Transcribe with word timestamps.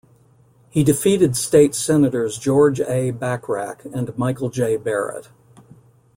He 0.71 0.83
defeated 0.83 1.35
State 1.35 1.75
Senators 1.75 2.39
George 2.39 2.79
A. 2.79 3.11
Bachrach 3.11 3.85
and 3.93 4.17
Michael 4.17 4.49
J. 4.49 4.75
Barrett. 4.75 5.27